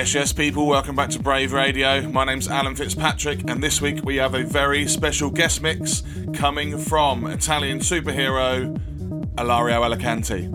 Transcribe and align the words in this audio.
Yes, 0.00 0.14
yes, 0.14 0.32
people, 0.32 0.66
welcome 0.66 0.96
back 0.96 1.10
to 1.10 1.18
Brave 1.18 1.52
Radio. 1.52 2.00
My 2.08 2.24
name's 2.24 2.48
Alan 2.48 2.74
Fitzpatrick, 2.74 3.50
and 3.50 3.62
this 3.62 3.82
week 3.82 4.02
we 4.02 4.16
have 4.16 4.34
a 4.34 4.42
very 4.44 4.88
special 4.88 5.28
guest 5.28 5.60
mix 5.60 6.02
coming 6.32 6.78
from 6.78 7.26
Italian 7.26 7.80
superhero 7.80 8.80
Ilario 9.38 9.82
Alicante. 9.82 10.48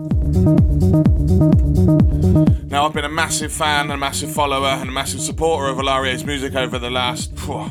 Now, 2.64 2.86
I've 2.86 2.92
been 2.92 3.04
a 3.04 3.08
massive 3.08 3.52
fan 3.52 3.92
a 3.92 3.96
massive 3.96 4.32
follower 4.32 4.66
and 4.66 4.88
a 4.88 4.92
massive 4.92 5.20
supporter 5.20 5.68
of 5.68 5.78
Ilario's 5.78 6.24
music 6.24 6.56
over 6.56 6.80
the 6.80 6.90
last 6.90 7.38
phew, 7.38 7.70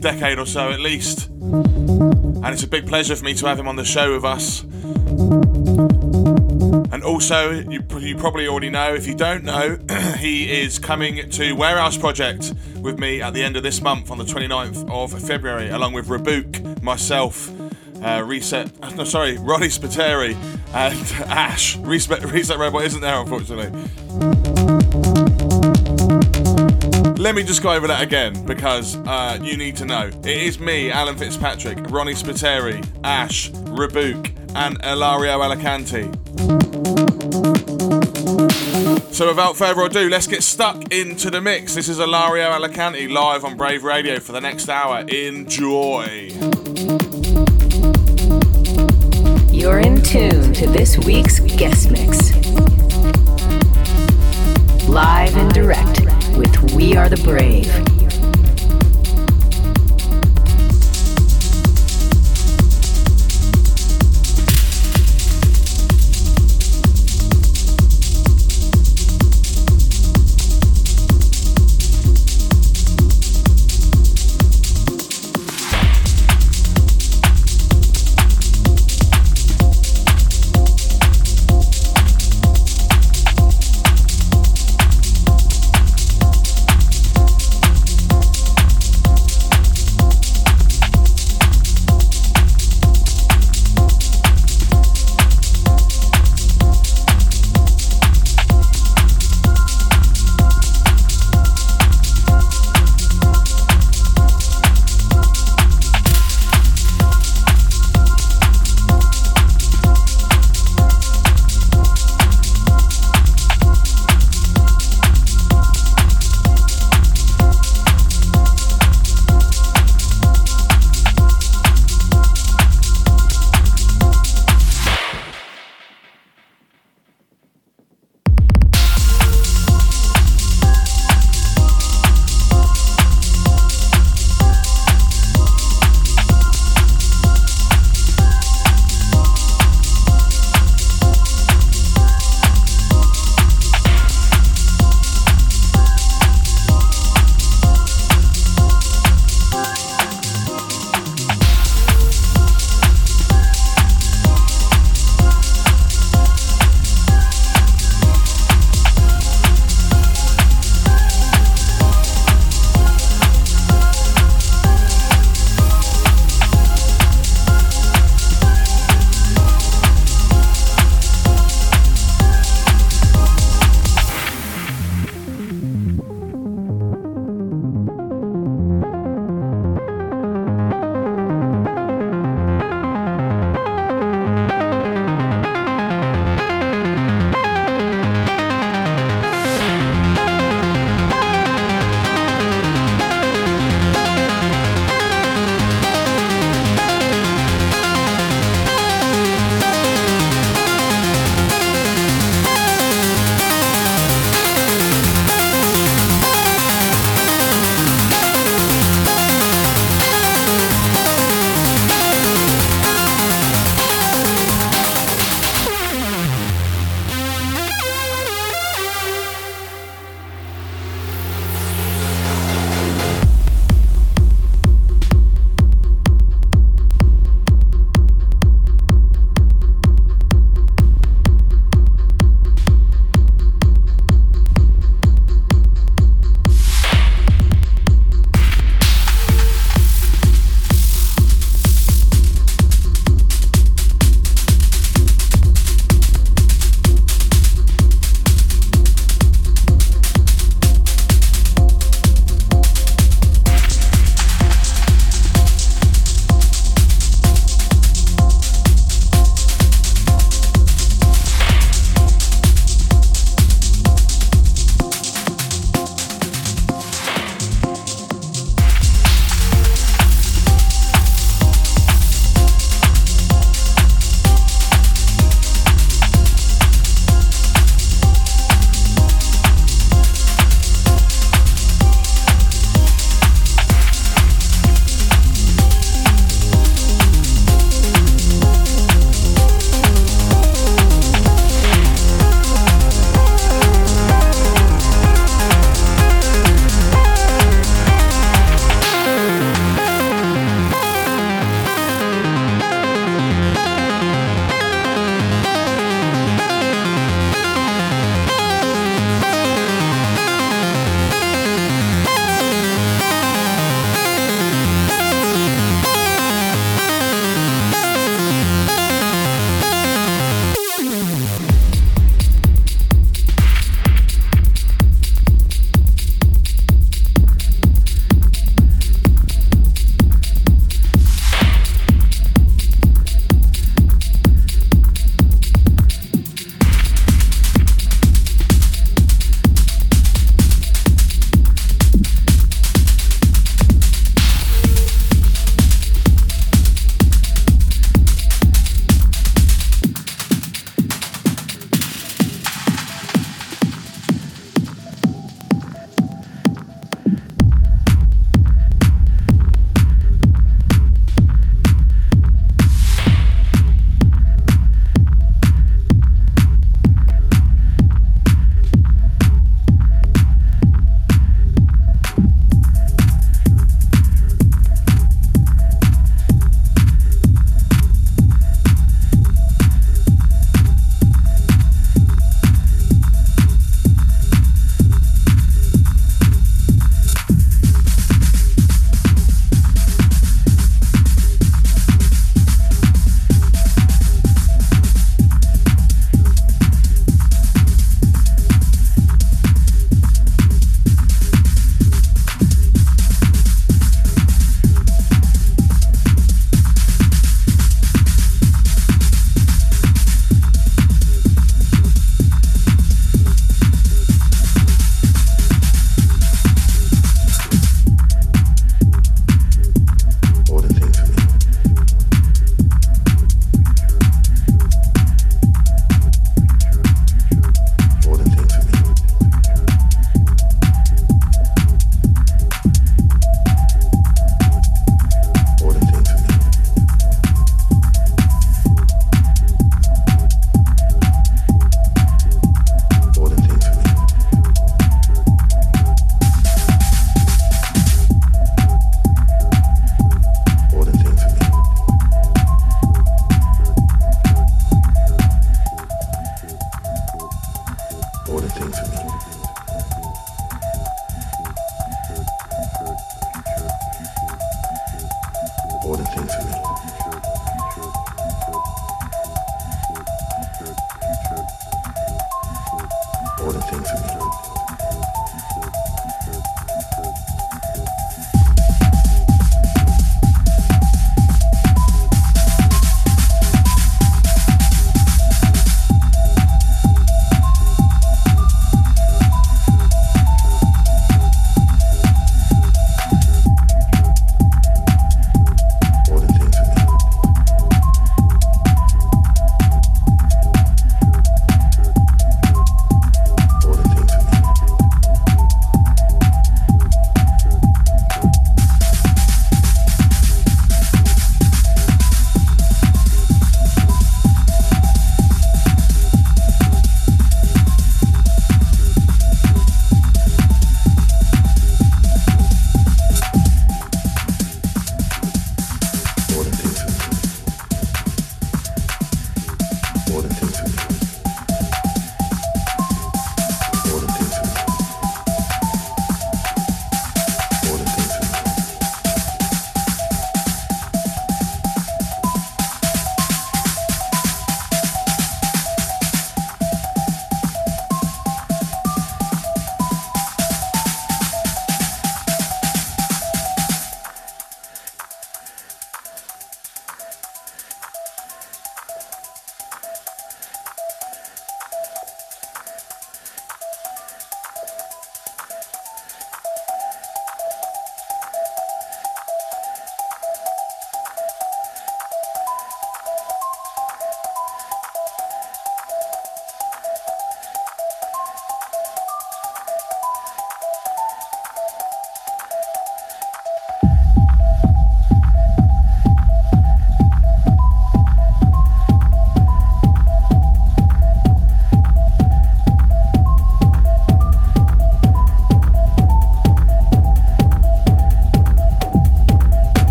decade 0.00 0.38
or 0.38 0.44
so 0.44 0.70
at 0.72 0.80
least. 0.80 1.28
And 1.30 2.48
it's 2.48 2.64
a 2.64 2.68
big 2.68 2.86
pleasure 2.86 3.16
for 3.16 3.24
me 3.24 3.32
to 3.32 3.46
have 3.46 3.58
him 3.58 3.66
on 3.66 3.76
the 3.76 3.84
show 3.86 4.12
with 4.12 4.26
us. 4.26 4.62
Also, 7.08 7.52
you, 7.52 7.82
you 8.00 8.14
probably 8.14 8.46
already 8.46 8.68
know, 8.68 8.92
if 8.92 9.06
you 9.06 9.14
don't 9.14 9.42
know, 9.42 9.78
he 10.18 10.60
is 10.60 10.78
coming 10.78 11.30
to 11.30 11.54
Warehouse 11.54 11.96
Project 11.96 12.52
with 12.82 12.98
me 12.98 13.22
at 13.22 13.32
the 13.32 13.42
end 13.42 13.56
of 13.56 13.62
this 13.62 13.80
month 13.80 14.10
on 14.10 14.18
the 14.18 14.24
29th 14.24 14.90
of 14.90 15.18
February, 15.26 15.70
along 15.70 15.94
with 15.94 16.08
Rebūke, 16.08 16.82
myself, 16.82 17.50
uh, 18.02 18.22
Reset, 18.26 18.70
uh, 18.82 18.90
no, 18.90 19.04
sorry, 19.04 19.38
Roddy 19.38 19.68
Spiteri, 19.68 20.36
and 20.74 20.98
Ash. 21.30 21.78
Reset, 21.78 22.22
Reset 22.30 22.58
Robot 22.58 22.84
isn't 22.84 23.00
there, 23.00 23.18
unfortunately. 23.18 23.70
Let 27.14 27.34
me 27.34 27.42
just 27.42 27.62
go 27.62 27.72
over 27.72 27.86
that 27.86 28.02
again 28.02 28.44
because 28.44 28.96
uh, 29.06 29.38
you 29.40 29.56
need 29.56 29.76
to 29.76 29.86
know. 29.86 30.08
It 30.08 30.26
is 30.26 30.60
me, 30.60 30.90
Alan 30.90 31.16
Fitzpatrick, 31.16 31.90
Ronnie 31.90 32.12
Spiteri, 32.12 32.86
Ash, 33.02 33.50
Rebūke, 33.50 34.30
and 34.54 34.78
Ilario 34.84 35.40
Alicante. 35.40 36.10
So 39.18 39.26
without 39.26 39.56
further 39.56 39.82
ado, 39.82 40.08
let's 40.08 40.28
get 40.28 40.44
stuck 40.44 40.94
into 40.94 41.28
the 41.28 41.40
mix. 41.40 41.74
This 41.74 41.88
is 41.88 41.98
Ilario 41.98 42.52
Alicante 42.52 43.08
live 43.08 43.44
on 43.44 43.56
Brave 43.56 43.82
Radio 43.82 44.20
for 44.20 44.30
the 44.30 44.40
next 44.40 44.68
hour. 44.68 45.00
Enjoy. 45.08 46.28
You're 49.50 49.80
in 49.80 50.02
tune 50.02 50.52
to 50.52 50.68
this 50.68 50.98
week's 50.98 51.40
guest 51.40 51.90
mix. 51.90 52.32
Live 54.86 55.36
and 55.36 55.52
direct 55.52 55.98
with 56.36 56.72
We 56.76 56.96
Are 56.96 57.08
the 57.08 57.20
Brave. 57.24 57.97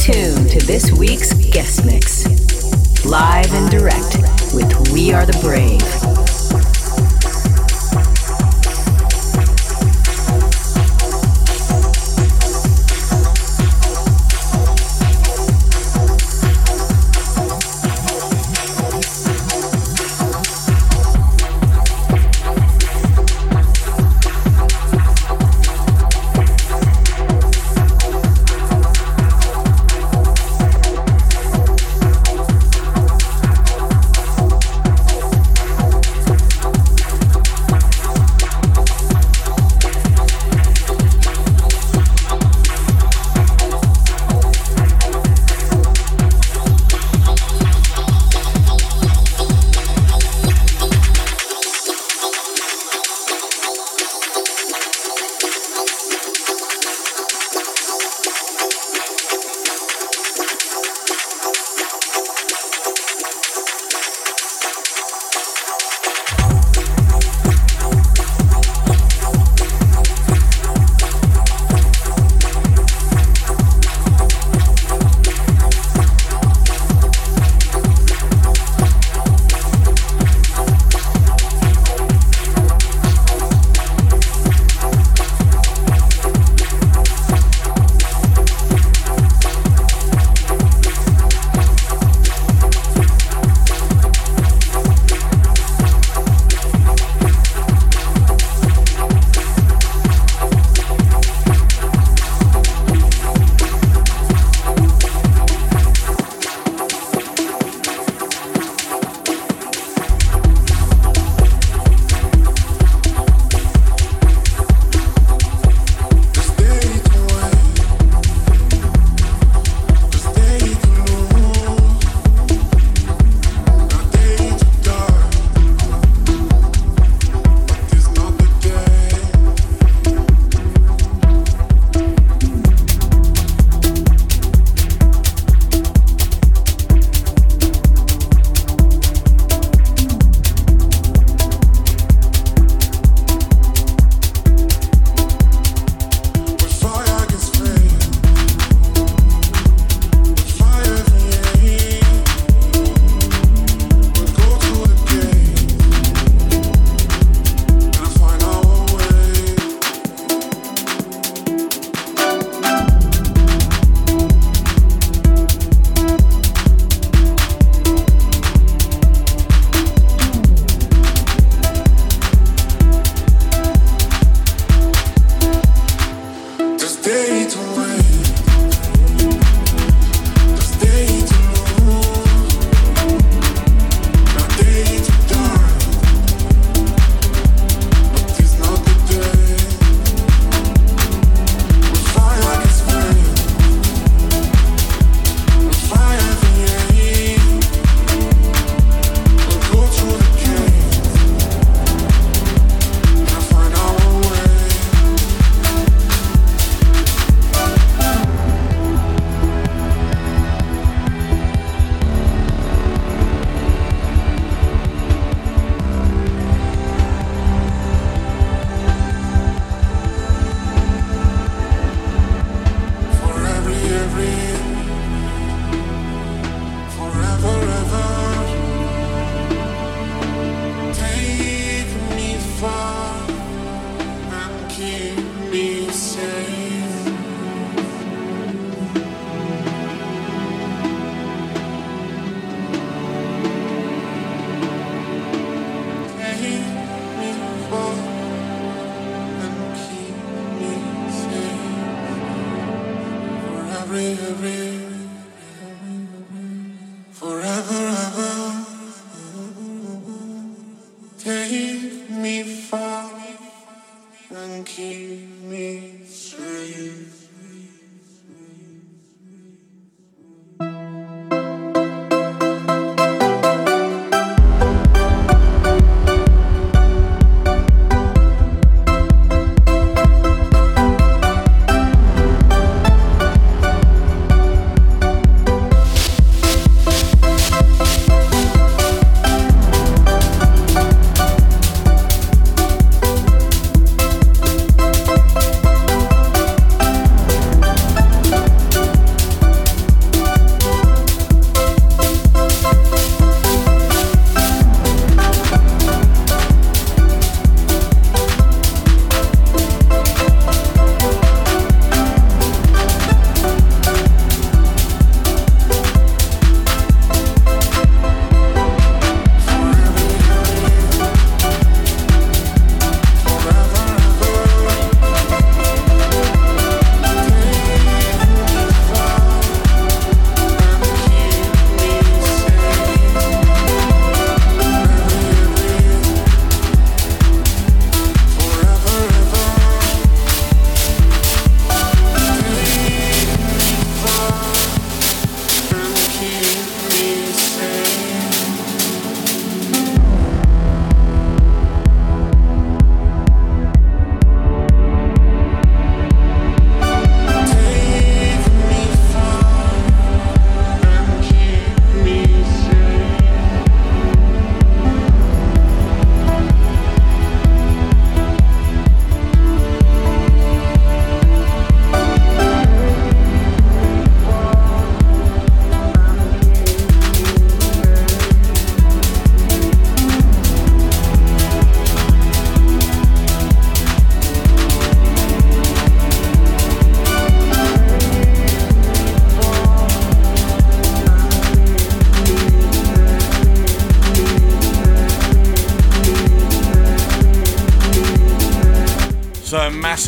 Tune 0.00 0.48
to 0.48 0.58
this 0.60 0.90
week's 0.92 1.34
guest 1.50 1.84
mix. 1.84 2.24
Live 3.04 3.52
and 3.52 3.70
direct 3.70 4.16
with 4.54 4.90
We 4.92 5.12
Are 5.12 5.26
the 5.26 5.38
Brave. 5.42 6.19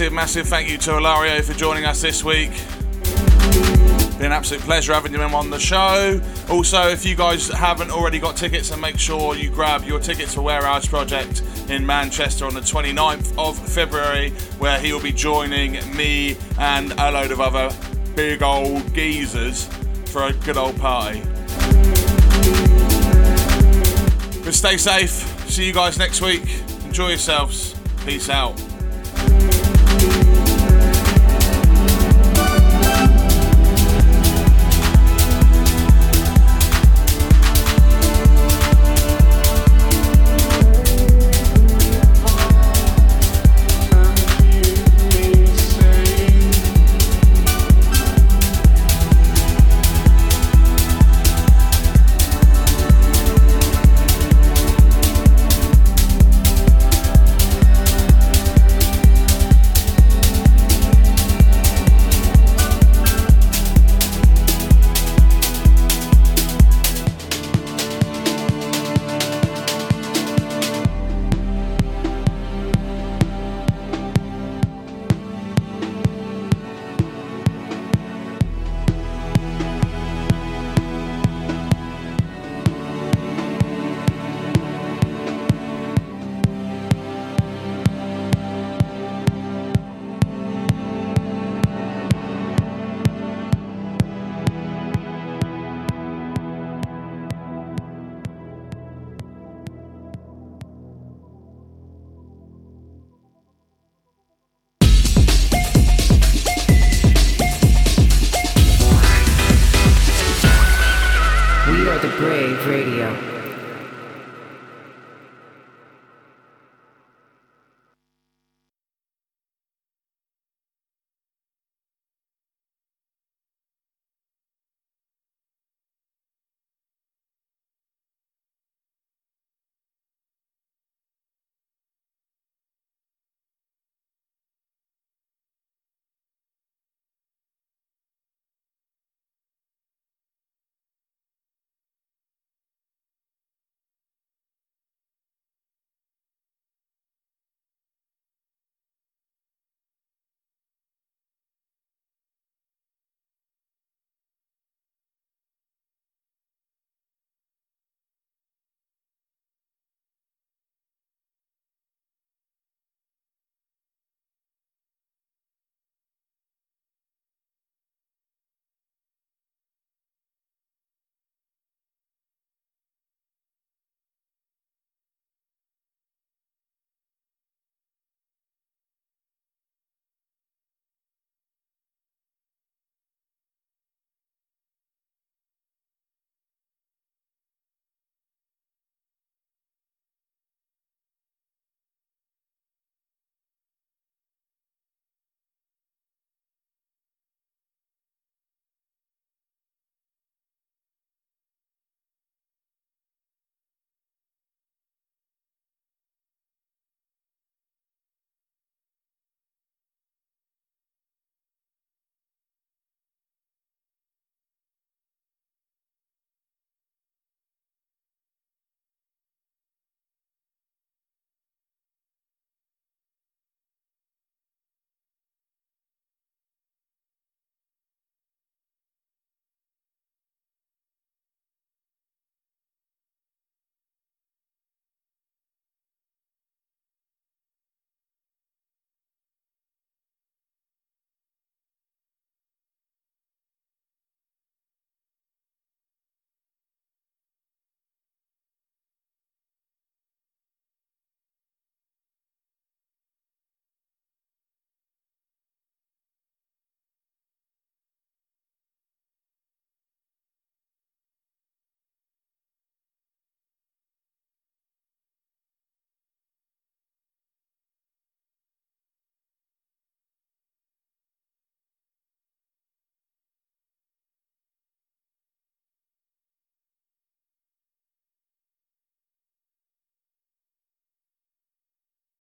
Massive, 0.02 0.12
massive 0.12 0.48
thank 0.48 0.68
you 0.68 0.78
to 0.78 0.96
Ilario 0.96 1.40
for 1.42 1.52
joining 1.52 1.84
us 1.84 2.02
this 2.02 2.24
week. 2.24 2.50
Been 4.18 4.26
an 4.26 4.32
absolute 4.32 4.62
pleasure 4.64 4.92
having 4.92 5.12
him 5.12 5.32
on 5.32 5.48
the 5.48 5.60
show. 5.60 6.20
Also, 6.50 6.88
if 6.88 7.06
you 7.06 7.14
guys 7.14 7.46
haven't 7.48 7.92
already 7.92 8.18
got 8.18 8.36
tickets, 8.36 8.70
then 8.70 8.80
make 8.80 8.98
sure 8.98 9.36
you 9.36 9.48
grab 9.48 9.84
your 9.84 10.00
tickets 10.00 10.34
for 10.34 10.42
Warehouse 10.42 10.88
Project 10.88 11.42
in 11.68 11.86
Manchester 11.86 12.46
on 12.46 12.54
the 12.54 12.60
29th 12.60 13.38
of 13.38 13.56
February, 13.56 14.30
where 14.58 14.80
he 14.80 14.92
will 14.92 15.00
be 15.00 15.12
joining 15.12 15.74
me 15.96 16.36
and 16.58 16.90
a 16.98 17.12
load 17.12 17.30
of 17.30 17.40
other 17.40 17.70
big 18.16 18.42
old 18.42 18.92
geezers 18.94 19.68
for 20.06 20.24
a 20.24 20.32
good 20.32 20.56
old 20.56 20.76
party. 20.80 21.20
But 24.42 24.54
stay 24.54 24.78
safe. 24.78 25.10
See 25.48 25.64
you 25.64 25.72
guys 25.72 25.96
next 25.96 26.20
week. 26.20 26.42
Enjoy 26.86 27.10
yourselves. 27.10 27.76
Peace 28.04 28.28
out. 28.28 28.60